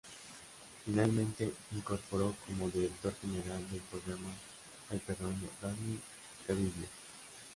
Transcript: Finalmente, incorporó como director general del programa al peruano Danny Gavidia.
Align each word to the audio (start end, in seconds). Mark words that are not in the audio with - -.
Finalmente, 0.83 1.53
incorporó 1.75 2.33
como 2.47 2.67
director 2.71 3.13
general 3.21 3.69
del 3.69 3.81
programa 3.81 4.31
al 4.89 4.97
peruano 4.99 5.47
Danny 5.61 5.99
Gavidia. 6.47 6.87